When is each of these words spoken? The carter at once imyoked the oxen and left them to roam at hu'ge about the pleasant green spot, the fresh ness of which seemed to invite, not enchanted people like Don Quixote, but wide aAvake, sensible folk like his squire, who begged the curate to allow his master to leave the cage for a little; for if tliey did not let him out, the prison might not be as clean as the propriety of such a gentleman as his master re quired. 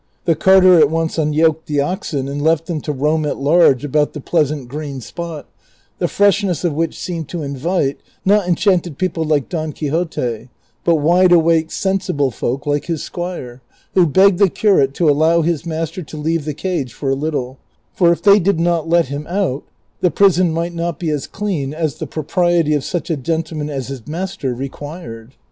The 0.25 0.33
carter 0.35 0.79
at 0.79 0.89
once 0.89 1.17
imyoked 1.17 1.65
the 1.67 1.79
oxen 1.79 2.27
and 2.27 2.41
left 2.41 2.65
them 2.65 2.81
to 2.81 2.91
roam 2.91 3.23
at 3.23 3.35
hu'ge 3.35 3.83
about 3.83 4.13
the 4.13 4.19
pleasant 4.19 4.67
green 4.67 4.99
spot, 4.99 5.45
the 5.99 6.07
fresh 6.07 6.43
ness 6.43 6.63
of 6.63 6.73
which 6.73 6.97
seemed 6.97 7.27
to 7.29 7.43
invite, 7.43 7.99
not 8.25 8.47
enchanted 8.47 8.97
people 8.97 9.23
like 9.23 9.47
Don 9.47 9.71
Quixote, 9.71 10.49
but 10.83 10.95
wide 10.95 11.29
aAvake, 11.29 11.69
sensible 11.71 12.31
folk 12.31 12.65
like 12.65 12.85
his 12.85 13.03
squire, 13.03 13.61
who 13.93 14.07
begged 14.07 14.39
the 14.39 14.49
curate 14.49 14.95
to 14.95 15.07
allow 15.07 15.43
his 15.43 15.67
master 15.67 16.01
to 16.01 16.17
leave 16.17 16.45
the 16.45 16.55
cage 16.55 16.91
for 16.93 17.11
a 17.11 17.13
little; 17.13 17.59
for 17.93 18.11
if 18.11 18.23
tliey 18.23 18.41
did 18.41 18.59
not 18.59 18.89
let 18.89 19.09
him 19.09 19.27
out, 19.27 19.65
the 19.99 20.09
prison 20.09 20.51
might 20.51 20.73
not 20.73 20.97
be 20.97 21.11
as 21.11 21.27
clean 21.27 21.75
as 21.75 21.97
the 21.97 22.07
propriety 22.07 22.73
of 22.73 22.83
such 22.83 23.11
a 23.11 23.15
gentleman 23.17 23.69
as 23.69 23.89
his 23.89 24.07
master 24.07 24.51
re 24.55 24.67
quired. 24.67 25.35